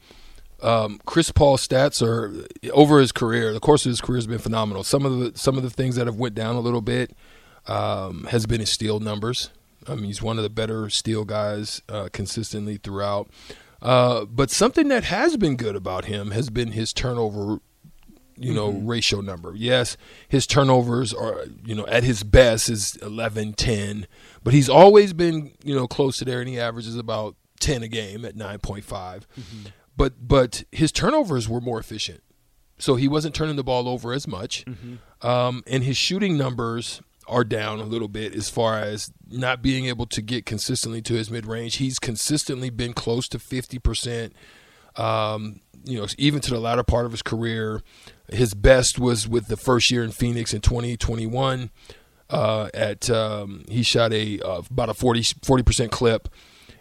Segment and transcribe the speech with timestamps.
[0.64, 3.54] um, Chris Paul's stats are over his career.
[3.54, 4.84] The course of his career has been phenomenal.
[4.84, 7.16] Some of the some of the things that have went down a little bit
[7.68, 9.52] um, has been his steal numbers.
[9.88, 13.30] I mean, he's one of the better steal guys uh, consistently throughout.
[13.82, 17.60] Uh, but something that has been good about him has been his turnover,
[18.36, 18.88] you know, Mm-hmm.
[18.88, 19.54] ratio number.
[19.56, 19.98] Yes,
[20.28, 24.08] his turnovers are, you know, at his best is 11, 10,
[24.44, 27.88] but he's always been, you know, close to there, and he averages about 10 a
[27.88, 28.84] game at 9.5.
[28.86, 29.24] Mm-hmm.
[29.96, 32.22] But but his turnovers were more efficient,
[32.78, 35.28] so he wasn't turning the ball over as much, Mm-hmm.
[35.28, 39.86] um, and his shooting numbers are down a little bit as far as not being
[39.86, 41.76] able to get consistently to his mid range.
[41.76, 44.34] He's consistently been close to fifty percent.
[44.96, 47.82] Um, you know, even to the latter part of his career,
[48.30, 51.70] his best was with the first year in Phoenix in 2021.
[52.30, 55.24] Uh, at um, he shot a uh, about a 40
[55.64, 56.28] percent clip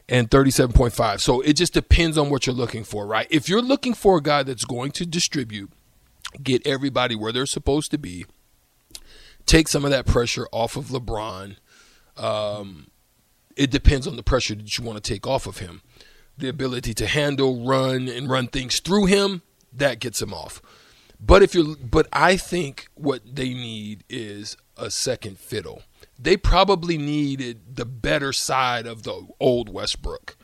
[0.09, 1.21] and 37.5.
[1.21, 3.27] So it just depends on what you're looking for, right?
[3.31, 5.71] If you're looking for a guy that's going to distribute,
[6.43, 8.27] get everybody where they're supposed to be,
[9.47, 11.57] take some of that pressure off of LeBron.
[12.17, 12.89] Um,
[13.57, 15.83] it depends on the pressure that you want to take off of him.
[16.37, 19.43] The ability to handle, run, and run things through him
[19.73, 20.61] that gets him off.
[21.19, 25.83] But if you're, but I think what they need is a second fiddle.
[26.19, 30.37] They probably needed the better side of the old Westbrook,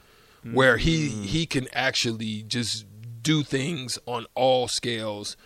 [0.50, 2.86] where he he can actually just
[3.22, 5.36] do things on all scales,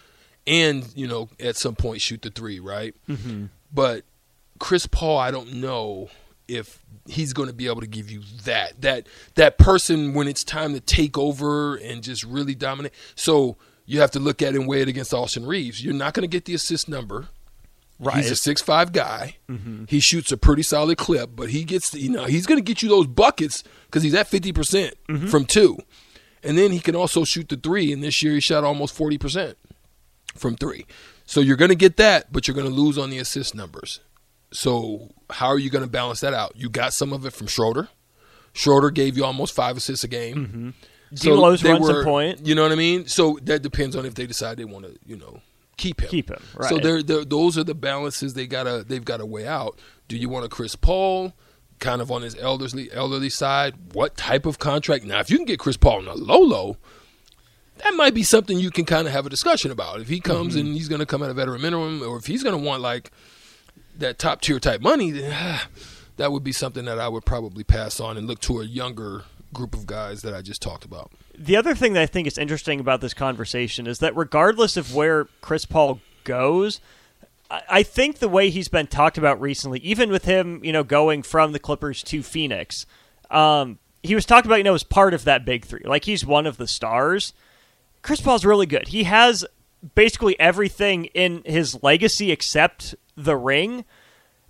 [0.47, 2.95] and you know at some point shoot the three, right?
[3.09, 3.47] Mm-hmm.
[3.73, 4.05] But
[4.59, 6.09] Chris Paul, I don't know
[6.49, 10.45] if he's going to be able to give you that that that person when it's
[10.45, 12.93] time to take over and just really dominate.
[13.15, 15.85] So you have to look at it and weigh it against Austin Reaves.
[15.85, 17.29] You're not going to get the assist number.
[17.99, 18.17] Right.
[18.19, 19.37] He's a six five guy.
[19.49, 19.85] Mm-hmm.
[19.89, 22.83] He shoots a pretty solid clip, but he gets you know he's going to get
[22.83, 25.27] you those buckets because he's at fifty percent Mm-hmm.
[25.29, 25.79] from two,
[26.43, 27.93] and then he can also shoot the three.
[27.93, 29.57] And this year he shot almost forty percent
[30.37, 30.87] from three.
[31.25, 34.01] So you're going to get that, but you're going to lose on the assist numbers.
[34.53, 36.53] So how are you going to balance that out?
[36.57, 37.89] You got some of it from Schroeder.
[38.53, 40.37] Schroeder gave you almost five assists a game.
[40.37, 40.71] Mm-hmm.
[41.15, 42.47] D'Lo's they runs a were- point.
[42.47, 43.07] You know what I mean?
[43.07, 45.41] So that depends on if they decide they want to, you know,
[45.77, 46.09] keep him.
[46.09, 49.47] Keep him, So they're, they're, those are the balances they gotta they've got to weigh
[49.47, 49.79] out.
[50.09, 51.33] Do you want a Chris Paul,
[51.81, 53.75] kind of on his elderly elderly side?
[53.93, 55.05] What type of contract?
[55.05, 56.77] Now, if you can get Chris Paul on a low low,
[57.79, 60.01] that might be something you can kind of have a discussion about.
[60.01, 60.67] If he comes Mm-hmm.
[60.67, 62.83] and he's going to come at a veteran minimum, or if he's going to want
[62.83, 63.11] like
[63.99, 65.69] that top tier type money, then, ah,
[66.17, 69.25] that would be something that I would probably pass on and look to a younger
[69.53, 71.11] group of guys that I just talked about.
[71.39, 74.95] The other thing that I think is interesting about this conversation is that regardless of
[74.95, 76.81] where Chris Paul goes,
[77.51, 80.83] I I think the way he's been talked about recently, even with him, you know,
[80.83, 82.87] going from the Clippers to Phoenix,
[83.31, 85.83] um, he was talked about, you know, as part of that big three.
[85.85, 87.33] Like he's one of the stars.
[88.07, 88.87] Chris Paul's really good.
[88.87, 89.45] He has
[89.97, 93.85] basically everything in his legacy except the ring.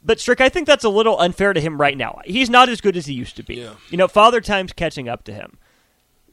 [0.04, 2.20] But Strick, I think that's a little unfair to him right now.
[2.26, 3.54] He's not as good as he used to be.
[3.54, 3.72] Yeah.
[3.88, 5.56] You know, Father Time's catching up to him.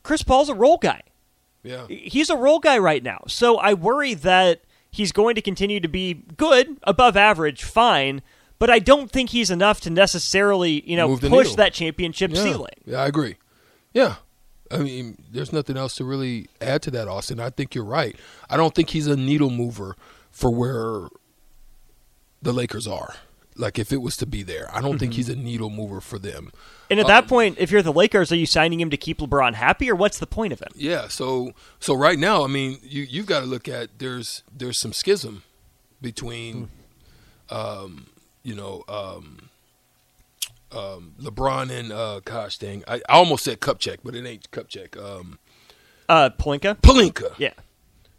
[0.04, 1.02] Chris Paul's a role guy.
[1.64, 1.88] Yeah.
[1.88, 3.24] He's a role guy right now.
[3.30, 4.62] So I worry that
[4.92, 8.22] he's going to continue to be good, above average, fine,
[8.60, 11.56] but I don't think he's enough to necessarily, you know, push needle.
[11.56, 12.44] that championship Yeah.
[12.44, 12.74] ceiling.
[12.86, 13.38] Yeah, I agree.
[13.94, 14.16] Yeah.
[14.74, 17.40] I mean, there's nothing else to really add to that, Austin.
[17.40, 18.16] I think you're right.
[18.50, 19.96] I don't think he's a needle mover
[20.32, 21.10] for where
[22.42, 23.16] the Lakers are.
[23.56, 24.98] Like if it was to be there, I don't Mm-hmm.
[25.00, 26.52] think he's a needle mover for them.
[26.90, 29.20] And at Um, that point, if you're the Lakers, are you signing him to keep
[29.20, 30.70] LeBron happy, or what's the point of him?
[30.76, 34.80] Yeah, so so right now, I mean, you you've got to look at there's there's
[34.80, 35.44] some schism
[36.02, 36.70] between,
[37.52, 38.08] um,
[38.42, 39.50] you know, um,
[40.76, 44.98] um, LeBron and uh, gosh dang, I, I almost said Kupchak, but it ain't Kupchak.
[45.02, 45.40] Um,
[46.10, 46.76] Uh, Pelinka?
[46.82, 47.34] Pelinka.
[47.38, 47.54] Yeah.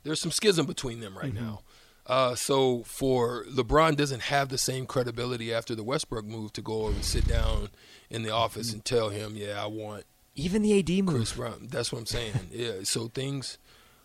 [0.02, 1.60] There's some schism between them right now.
[2.06, 6.82] Uh, so for LeBron doesn't have the same credibility after the Westbrook move to go
[6.82, 7.70] over and sit down
[8.10, 10.04] in the office and tell him, yeah, I want
[10.34, 11.14] Even the AD move.
[11.16, 11.68] Chris Brown.
[11.70, 12.34] That's what I'm saying.
[12.52, 12.72] yeah.
[12.82, 13.56] So things.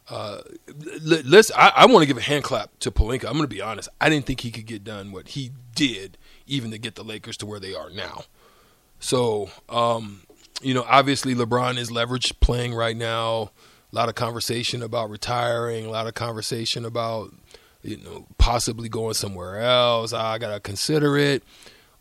[0.09, 0.41] Uh,
[1.03, 1.51] let's.
[1.55, 3.25] I, I want to give a hand clap to Pelinka.
[3.25, 3.89] I'm going to be honest.
[4.01, 6.17] I didn't think he could get done what he did,
[6.47, 8.23] even to get the Lakers to where they are now.
[8.99, 10.21] So, um,
[10.61, 13.51] you know, obviously LeBron is leveraged playing right now.
[13.91, 15.85] A lot of conversation about retiring.
[15.85, 17.33] A lot of conversation about
[17.81, 20.13] you know possibly going somewhere else.
[20.13, 21.43] I gotta consider it.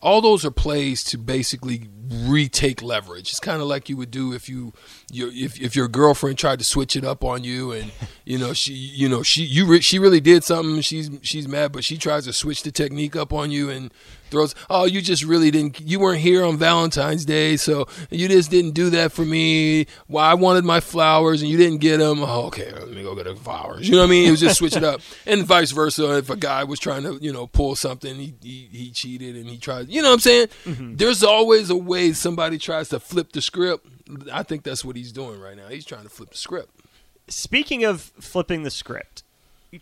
[0.01, 3.31] All those are plays to basically retake leverage.
[3.31, 4.73] It's kind of like you would do if you,
[5.11, 7.91] you if if your girlfriend tried to switch it up on you, and
[8.25, 10.83] you know she you know she you re- she really did something.
[10.83, 13.93] She's she's mad, but she tries to switch the technique up on you and
[14.31, 14.55] throws.
[14.71, 15.81] Oh, you just really didn't.
[15.81, 19.87] You weren't here on Valentine's Day, so you just didn't do that for me.
[20.09, 22.23] Well, I wanted my flowers and you didn't get them.
[22.23, 23.89] Oh, okay, let me go get the flowers.
[23.89, 24.29] You know what I mean?
[24.29, 26.19] It was just switch it up, and vice versa.
[26.19, 29.47] If a guy was trying to you know pull something, he he, he cheated and
[29.47, 29.89] he tried.
[29.89, 30.47] You know what I'm saying?
[30.65, 30.97] Mm-hmm.
[30.97, 33.87] There's always a way somebody tries to flip the script.
[34.33, 35.69] I think that's what he's doing right now.
[35.69, 36.71] He's trying to flip the script.
[37.29, 39.23] Speaking of flipping the script,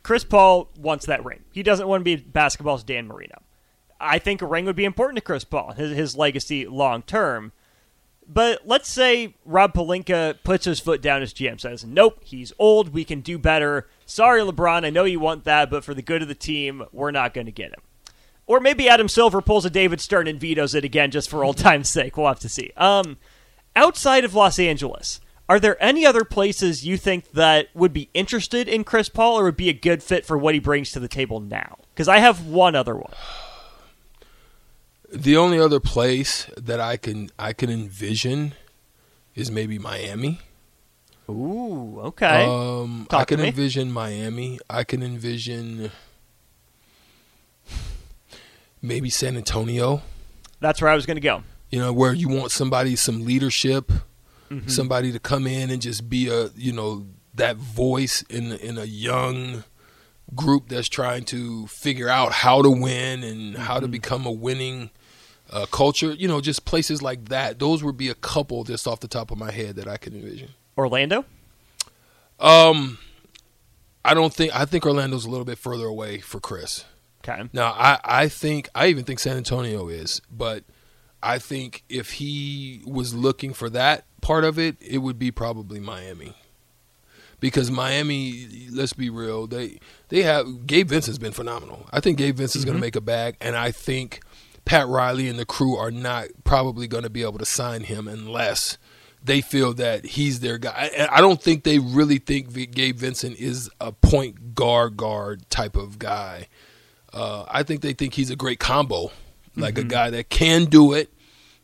[0.02, 1.44] Chris Paul wants that ring.
[1.52, 3.40] He doesn't want to be basketball's Dan Marino.
[4.00, 7.52] I think a ring would be important to Chris Paul, his, his legacy long term.
[8.28, 12.92] But let's say Rob Pelinka puts his foot down as GM, says, Nope, he's old.
[12.92, 13.86] We can do better.
[14.04, 14.84] Sorry, LeBron.
[14.84, 17.46] I know you want that, but for the good of the team, we're not going
[17.46, 17.80] to get him.
[18.46, 21.56] Or maybe Adam Silver pulls a David Stern and vetoes it again just for old
[21.58, 22.16] time's sake.
[22.16, 22.72] We'll have to see.
[22.76, 23.16] Um,
[23.76, 28.68] outside of Los Angeles, are there any other places you think that would be interested
[28.68, 31.08] in Chris Paul or would be a good fit for what he brings to the
[31.08, 31.78] table now?
[31.94, 33.12] Because I have one other one.
[35.22, 38.54] The only other place that I can I can envision
[39.34, 40.40] is maybe Miami.
[41.28, 42.46] Ooh, okay.
[42.46, 44.58] Um, I can envision Miami.
[44.70, 45.90] I can envision
[48.82, 50.02] maybe San Antonio.
[50.60, 51.42] That's where I was going to go.
[51.70, 53.90] You know, where you want somebody, some leadership,
[54.48, 54.68] Mm-hmm.
[54.68, 57.04] somebody to come in and just be a, you know,
[57.34, 59.64] that voice in in a young
[60.36, 63.82] group that's trying to figure out how to win and how Mm-hmm.
[63.82, 64.90] to become a winning
[65.50, 66.12] uh, culture.
[66.12, 67.58] You know, just places like that.
[67.58, 70.14] Those would be a couple just off the top of my head that I can
[70.14, 70.50] envision.
[70.76, 71.24] Orlando?
[72.38, 72.98] Um,
[74.04, 76.84] I don't think I think Orlando's a little bit further away for Chris.
[77.26, 77.48] Okay.
[77.52, 80.64] Now, I I think I even think San Antonio is, but
[81.22, 85.80] I think if he was looking for that part of it, it would be probably
[85.80, 86.34] Miami.
[87.38, 91.86] Because Miami, let's be real, they they have Gabe Vincent's been phenomenal.
[91.92, 94.20] I think Gabe Vincent's going to make a bag, and I think
[94.66, 98.06] Pat Riley and the crew are not probably going to be able to sign him
[98.06, 98.76] unless
[99.22, 100.90] they feel that he's their guy.
[100.96, 105.48] And I don't think they really think V- Gabe Vincent is a point guard guard
[105.48, 106.48] type of guy.
[107.12, 109.10] Uh, I think they think he's a great combo,
[109.56, 111.12] like a guy that can do it,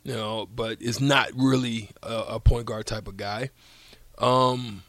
[0.03, 3.51] you know, but is not really a, a point guard type of guy.
[4.19, 4.85] Um,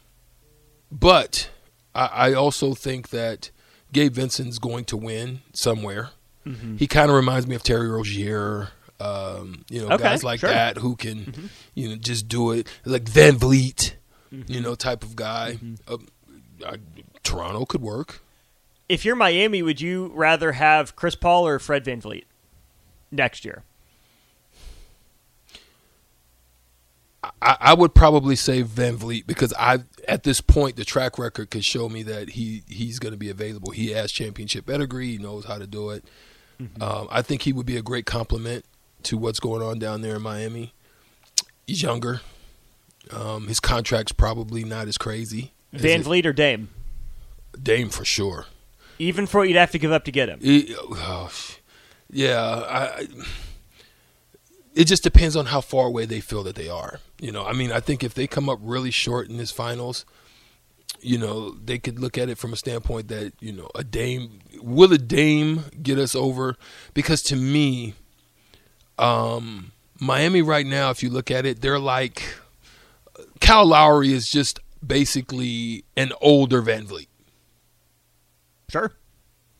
[0.90, 1.50] but
[1.94, 3.50] I, I also think that
[3.92, 6.10] Gabe Vincent's going to win somewhere.
[6.78, 8.68] He kind of reminds me of Terry Rozier,
[9.00, 10.50] um, you know, Okay, guys like sure.
[10.50, 13.94] that who can, you know, just do it, like Van Vleet,
[14.30, 15.58] you know, type of guy.
[15.88, 15.96] Uh,
[16.66, 16.76] I,
[17.22, 18.20] Toronto could work.
[18.88, 22.24] If you're Miami, would you rather have Chris Paul or Fred Van Vleet
[23.10, 23.62] next year?
[27.40, 31.48] I, I would probably say Van Vleet because I at this point the track record
[31.50, 33.70] could show me that he he's going to be available.
[33.70, 35.12] He has championship pedigree.
[35.12, 36.04] He knows how to do it.
[36.80, 38.64] Um, I think he would be a great complement
[39.04, 40.72] to what's going on down there in Miami.
[41.66, 42.20] He's younger.
[43.10, 45.52] Um, his contract's probably not as crazy.
[45.72, 46.68] as Van it- Vliet or Dame?
[47.60, 48.46] Dame for sure.
[48.98, 50.40] Even for what you'd have to give up to get him.
[50.40, 51.30] He- oh,
[52.10, 53.06] Yeah, I,
[54.74, 57.00] it just depends on how far away they feel that they are.
[57.20, 60.04] You know, I mean, I think if they come up really short in this finals,
[61.04, 64.40] you know, they could look at it from a standpoint that you know a Dame
[64.60, 66.56] will a Dame get us over?
[66.94, 67.94] Because to me,
[68.98, 72.22] um, Miami right now, if you look at it, they're like
[73.40, 77.08] Kyle Lowry is just basically an older Van Vleet.
[78.70, 78.92] Sure.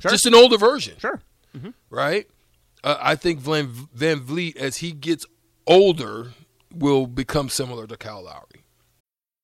[0.01, 0.11] Sure.
[0.11, 0.95] Just an older version.
[0.99, 1.21] Sure.
[1.57, 1.71] Mm-hmm.
[1.91, 2.27] Right?
[2.83, 5.25] Uh, I think Van, Van Vleet, as he gets
[5.67, 6.33] older,
[6.73, 8.64] will become similar to Kyle Lowry.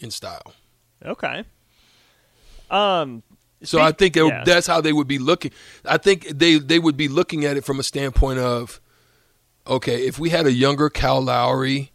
[0.00, 0.54] In style.
[1.04, 1.44] Okay.
[2.70, 3.22] Um.
[3.62, 4.44] So I think yeah.
[4.44, 5.50] that's how they would be looking.
[5.84, 8.80] I think they they would be looking at it from a standpoint of,
[9.66, 11.90] okay, if we had a younger Kyle Lowry,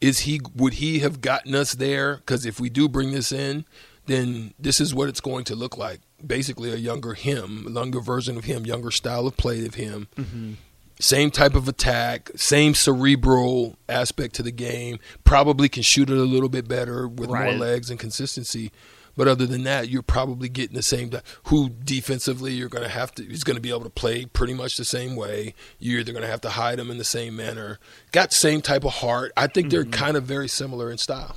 [0.00, 2.16] is he would he have gotten us there?
[2.16, 3.64] Because if we do bring this in,
[4.06, 6.00] then this is what it's going to look like.
[6.24, 10.08] Basically, a younger him, a younger version of him, younger style of play of him.
[10.16, 10.52] Mm-hmm.
[10.98, 14.98] Same type of attack, same cerebral aspect to the game.
[15.24, 18.72] Probably can shoot it a little bit better with more legs and consistency.
[19.16, 21.10] But other than that, you're probably getting the same.
[21.44, 24.54] Who defensively you're going to have to he's going to be able to play pretty
[24.54, 25.54] much the same way.
[25.78, 27.78] You're either going to have to hide him in the same manner.
[28.12, 29.32] Got the same type of heart.
[29.36, 29.90] I think they're mm-hmm.
[29.90, 31.36] kind of very similar in style.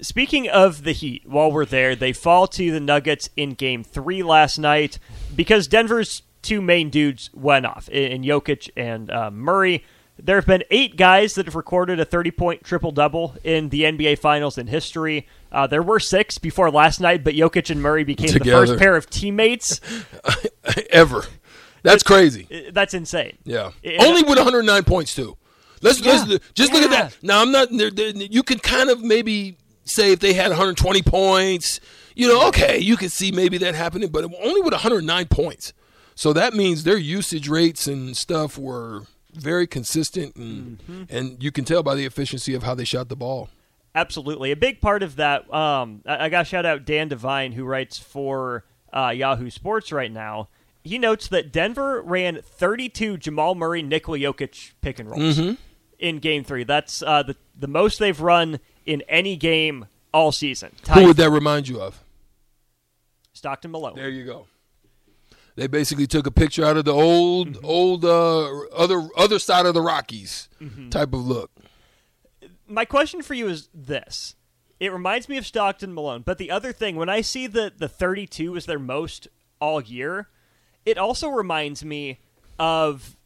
[0.00, 4.22] Speaking of the Heat, while we're there, they fall to the Nuggets in Game Three
[4.22, 4.98] last night
[5.34, 9.84] because Denver's two main dudes went off in Jokic and uh, Murray.
[10.20, 13.82] There have been eight guys that have recorded a 30 point triple double in the
[13.82, 15.28] NBA Finals in history.
[15.52, 18.96] Uh, there were six before last night, but Jokic and Murray became the first pair
[18.96, 19.80] of teammates.
[20.90, 21.24] Ever.
[21.82, 22.70] That's crazy.
[22.72, 23.38] That's insane.
[23.44, 23.70] Yeah.
[23.82, 25.36] It- Only with 109 points too.
[25.82, 26.24] Let's, let's
[26.54, 27.16] just look at that.
[27.22, 27.68] Now I'm not.
[27.70, 31.78] there- there- You can kind of maybe say if they had 120 points,
[32.16, 35.72] you know, okay, you can see maybe that happening, but only with 109 points.
[36.18, 41.02] So that means their usage rates and stuff were very consistent, and Mm-hmm.
[41.16, 43.50] and you can tell by the efficiency of how they shot the ball.
[43.94, 44.50] Absolutely.
[44.50, 47.98] A big part of that, um, I, I got shout out Dan Devine, who writes
[47.98, 50.48] for uh, Yahoo Sports right now.
[50.82, 55.54] He notes that Denver ran 32 Jamal Murray, Nikola Jokic pick and rolls Mm-hmm.
[56.00, 56.64] in Game Three.
[56.64, 60.72] That's uh, the the most they've run in any game all season.
[60.94, 62.02] Who would that remind you of?
[63.34, 63.94] Stockton Malone.
[63.94, 64.46] There you go.
[65.58, 67.64] They basically took a picture out of the old, Mm-hmm.
[67.66, 70.90] old uh, other other side of the Rockies Mm-hmm.
[70.90, 71.50] type of look.
[72.66, 74.36] my question for you is this.
[74.80, 77.88] It reminds me of Stockton Malone, but the other thing, when I see the the
[77.88, 79.26] 32 is their most
[79.60, 80.28] all year,
[80.86, 82.20] it also reminds me
[82.60, 83.16] of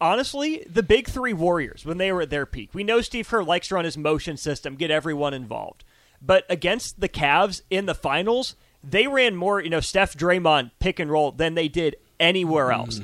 [0.00, 2.70] honestly the big three Warriors when they were at their peak.
[2.74, 5.84] We know Steve Kerr likes to run his motion system, get everyone involved,
[6.20, 10.98] but against the Cavs in the finals, they ran more, you know, Steph Draymond pick
[10.98, 12.74] and roll than they did anywhere mm.
[12.74, 13.00] else.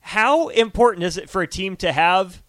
[0.00, 2.42] How important is it for a team to have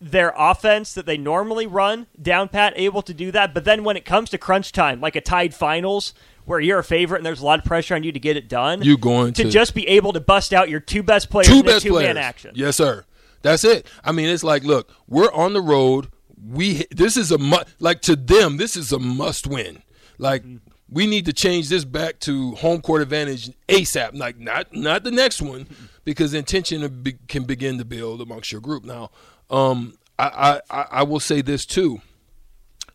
[0.00, 3.96] their offense that they normally run down pat able to do that but then when
[3.96, 6.12] it comes to crunch time like a tied finals
[6.44, 8.48] where you're a favorite and there's a lot of pressure on you to get it
[8.48, 11.46] done You going to to- just be able to bust out your two best players
[11.46, 13.04] two in best a two man action Yes, sir.
[13.42, 13.86] That's it.
[14.04, 16.08] I mean, it's like, look, we're on the road.
[16.44, 19.82] We this is a mu- like to them, this is a must win.
[20.18, 20.60] Like mm.
[20.92, 24.14] We need to change this back to home court advantage ASAP.
[24.14, 25.66] Like not not the next one,
[26.04, 28.84] because then tension can begin to build amongst your group.
[28.84, 29.10] Now,
[29.48, 32.02] um, I, I I- will say this too.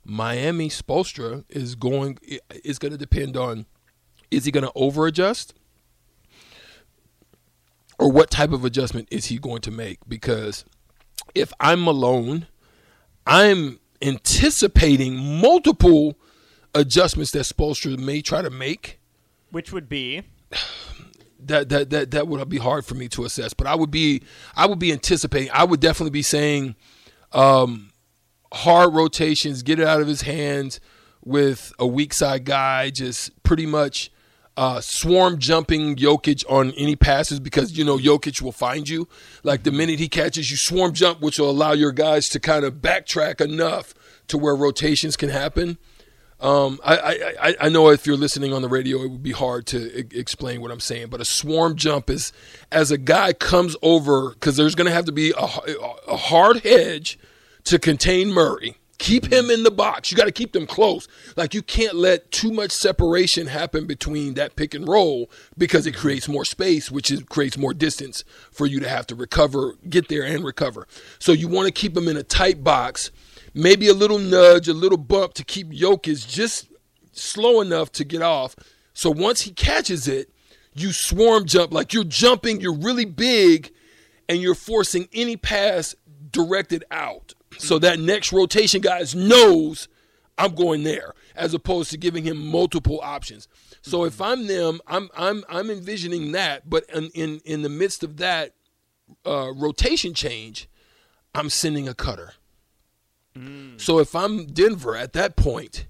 [0.05, 2.19] Miami Spoelstra is going
[2.63, 3.65] is going to depend on
[4.29, 5.53] is he going to over adjust
[7.99, 9.99] or what type of adjustment is he going to make?
[10.07, 10.65] Because
[11.33, 12.47] if I'm Malone,
[13.25, 16.17] I'm anticipating multiple
[16.77, 18.99] adjustments that Spoelstra may try to make.
[19.51, 20.23] which would be
[21.39, 23.53] that that that that would be hard for me to assess.
[23.53, 24.23] But I would be
[24.55, 25.49] I would be anticipating.
[25.53, 26.75] I would definitely be saying
[27.33, 27.91] um,
[28.53, 30.79] hard rotations, get it out of his hands
[31.23, 34.11] with a weak side guy, just pretty much
[34.55, 39.07] uh, swarm jumping Jokic on any passes because you know Jokic will find you.
[39.43, 42.65] Like the minute he catches you, swarm jump, which will allow your guys to kind
[42.65, 43.93] of backtrack enough
[44.27, 45.77] to where rotations can happen.
[46.39, 49.65] Um, I, I, I know if you're listening on the radio, it would be hard
[49.67, 52.31] to I- explain what I'm saying, but a swarm jump is
[52.71, 55.47] as a guy comes over because there's going to have to be a,
[56.07, 57.17] a hard hedge
[57.65, 58.77] to contain Murray.
[58.99, 60.09] Keep him in the box.
[60.11, 61.07] You got to keep them close.
[61.35, 65.95] Like you can't let too much separation happen between that pick and roll because it
[65.95, 70.07] creates more space, which is, creates more distance for you to have to recover, get
[70.07, 70.87] there and recover.
[71.19, 73.11] So you want to keep him in a tight box
[73.57, 76.69] maybe a little nudge, a little bump to keep Jokic just
[77.11, 78.55] slow enough to get off.
[78.93, 80.29] So once he catches it,
[80.73, 83.71] you swarm jump like you're jumping, you're really big,
[84.29, 85.95] and you're forcing any pass
[86.31, 87.33] directed out.
[87.57, 89.87] So that next rotation guys knows
[90.37, 93.47] I'm going there, as opposed to giving him multiple options.
[93.81, 98.03] So if I'm them, I'm I'm I'm envisioning that, but in in, in the midst
[98.03, 98.53] of that
[99.25, 100.69] uh, rotation change,
[101.33, 102.33] I'm sending a cutter.
[103.37, 103.81] Mm.
[103.81, 105.87] So if I'm Denver at that point,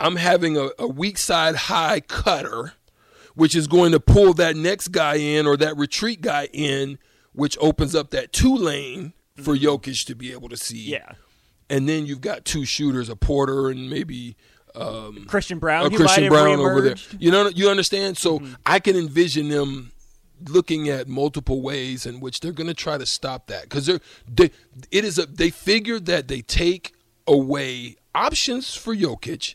[0.00, 2.74] I'm having a, a weak side high cutter,
[3.34, 6.98] which is going to pull that next guy in or that retreat guy in,
[7.32, 9.66] which opens up that two lane for mm-hmm.
[9.66, 10.82] Jokic to be able to see.
[10.82, 11.12] Yeah.
[11.70, 14.36] And then you've got two shooters, a Porter and maybe
[14.74, 16.96] um, Christian Braun, a Christian Braun over there.
[17.18, 18.18] You know, you understand.
[18.18, 18.54] So mm-hmm.
[18.66, 19.92] I can envision them
[20.48, 24.00] looking at multiple ways in which they're going to try to stop that because they're
[24.26, 24.50] they
[24.90, 26.94] it is a they figured that they take
[27.26, 29.54] away options for Jokic,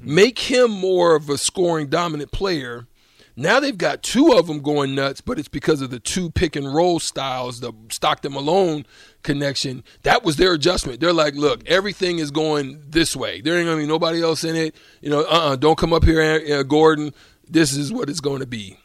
[0.00, 2.86] make him more of a scoring dominant player.
[3.34, 6.54] Now they've got two of them going nuts, but it's because of the two pick
[6.54, 8.84] and roll styles, the Stockton Malone
[9.22, 9.84] connection.
[10.02, 11.00] That was their adjustment.
[11.00, 13.40] They're like, look, everything is going this way.
[13.40, 14.76] There ain't gonna be nobody else in it.
[15.00, 17.14] You know, uh, uh don't come up here, uh, Gordon.
[17.48, 18.78] This is what it's going to be.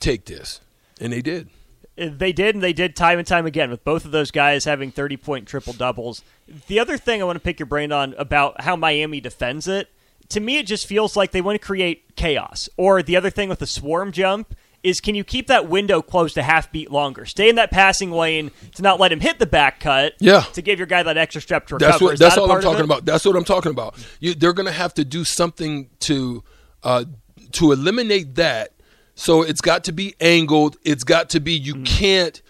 [0.00, 0.60] Take this,
[1.00, 1.48] and they did.
[1.96, 4.90] They did, and they did time and time again with both of those guys having
[4.90, 6.22] 30 point triple doubles.
[6.66, 9.88] The other thing I want to pick your brain on about how Miami defends it,
[10.30, 12.68] to me, it just feels like they want to create chaos.
[12.76, 16.38] Or the other thing with the swarm jump is can you keep that window closed
[16.38, 17.26] a half beat longer?
[17.26, 20.14] Stay in that passing lane to not let him hit the back cut.
[20.20, 20.42] Yeah.
[20.54, 21.90] To give your guy that extra step to recover.
[21.90, 23.04] That's what, That's that all I'm talking about.
[23.04, 23.94] That's what I'm talking about.
[24.20, 26.42] You, they're going to have to do something to
[26.82, 27.04] uh,
[27.52, 28.72] to eliminate that.
[29.14, 30.76] So it's got to be angled.
[30.84, 31.58] It's got to be.
[31.58, 31.64] Mm.
[31.64, 31.84] You mm-hmm.
[31.84, 32.42] can't.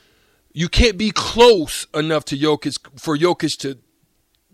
[0.53, 3.79] You can't be close enough to Jokic for Jokic to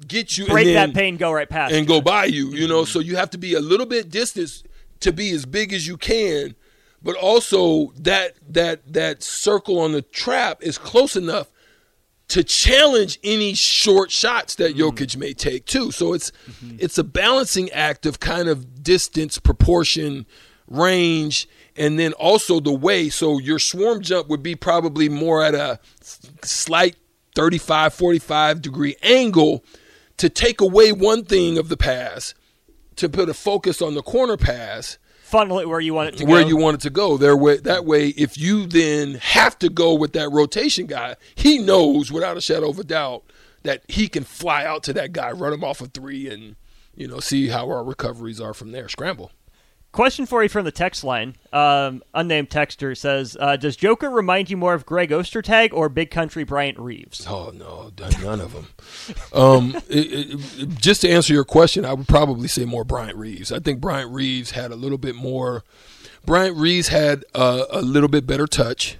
[0.07, 1.73] get you Break and then, that pain, go right past.
[1.73, 1.89] and you.
[1.89, 2.51] go by you.
[2.51, 2.91] You know, mm-hmm.
[2.91, 4.63] so you have to be a little bit distance
[5.01, 6.55] to be as big as you can,
[7.03, 11.51] but also that that that circle on the trap is close enough
[12.29, 14.83] to challenge any short shots that mm-hmm.
[14.83, 15.91] Jokic may take too.
[15.93, 16.33] So it's
[16.79, 20.27] it's a balancing act of kind of distance, proportion,
[20.69, 23.09] range, and then also the way.
[23.09, 26.97] So your swarm jump would be probably more at a slight
[27.35, 29.65] 35, 45 degree angle
[30.17, 32.35] to take away one thing of the pass,
[32.97, 36.25] to put a focus on the corner pass Funnel it where you want it to
[36.25, 36.49] where go.
[36.49, 37.17] you want it to go.
[37.17, 41.59] There way that way, if you then have to go with that rotation guy, he
[41.59, 43.25] knows without a shadow of a doubt
[43.65, 46.55] that he can fly out to that guy, run him off a three, and
[46.95, 48.89] you know see how our recoveries are from there.
[48.89, 49.33] Scramble.
[49.97, 51.37] Question for you from the text line.
[51.55, 56.11] Um, unnamed texter says, uh, "Does Joker remind you more of Greg Ostertag or Big
[56.11, 57.91] Country Bryant Reeves?" Oh no,
[58.23, 58.67] none of them.
[59.33, 63.51] um, it, it, just to answer your question, I would probably say more Bryant Reeves.
[63.51, 65.65] I think Bryant Reeves had a little bit more.
[66.27, 68.99] Bryant Reeves had a, a little bit better touch.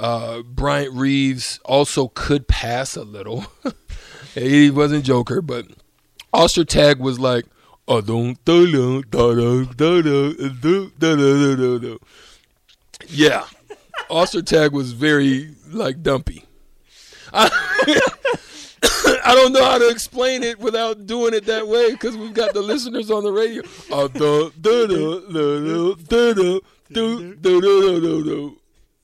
[0.00, 3.44] Uh, Bryant Reeves also could pass a little.
[4.34, 5.66] he wasn't Joker, but
[6.32, 7.44] Ostertag was like,
[13.08, 13.46] yeah.
[14.10, 16.44] Ostertag was very like dumpy.
[17.32, 17.50] I,
[19.24, 22.54] I don't know how to explain it without doing it that way because we've got
[22.54, 23.62] the listeners on the radio.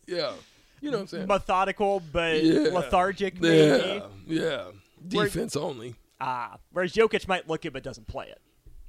[0.06, 0.32] Yeah.
[0.80, 1.26] You know what I'm saying?
[1.26, 2.70] Methodical but yeah.
[2.72, 4.02] lethargic maybe.
[4.26, 4.40] Yeah.
[4.42, 4.64] yeah.
[5.06, 5.94] Defense Where, only.
[6.20, 6.56] Ah.
[6.72, 8.40] Whereas Jokic might look it but doesn't play it.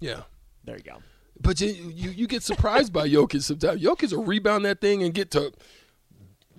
[0.01, 0.23] Yeah.
[0.65, 0.97] There you go.
[1.39, 3.81] But you, you you get surprised by Jokic sometimes.
[3.81, 5.51] Jokic will rebound that thing and get to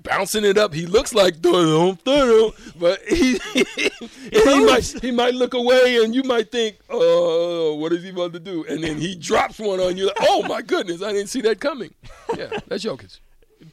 [0.02, 0.74] bouncing it up.
[0.74, 3.38] He looks like dun dun but he
[4.32, 8.32] he might he might look away and you might think, oh, what is he about
[8.32, 8.64] to do?
[8.68, 10.06] And then he drops one on you.
[10.06, 11.94] Like, oh my goodness, I didn't see that coming.
[12.36, 13.18] Yeah, that's Jokic.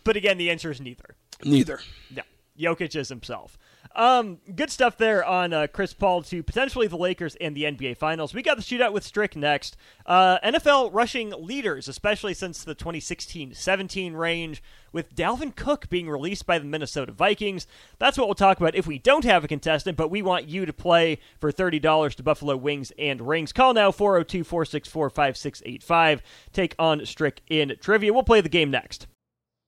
[0.03, 1.15] but again, the answer is neither.
[1.43, 1.79] Neither.
[2.13, 2.23] Yeah,
[2.59, 3.57] Jokic is himself.
[3.95, 7.97] Um, good stuff there on uh, Chris Paul to potentially the Lakers and the NBA
[7.97, 8.33] Finals.
[8.33, 9.75] We got the shootout with Strick next.
[10.05, 14.61] Uh, NFL rushing leaders, especially since the 2016-17 range,
[14.93, 17.65] with Dalvin Cook being released by the Minnesota Vikings.
[17.97, 20.67] That's what we'll talk about if we don't have a contestant, but we want you
[20.67, 23.51] to play for $30 to Buffalo Wings and Rings.
[23.51, 26.19] Call now 402-464-5685.
[26.53, 28.13] Take on Strick in trivia.
[28.13, 29.07] We'll play the game next.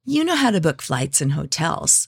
[0.06, 2.08] You know how to book flights and hotels.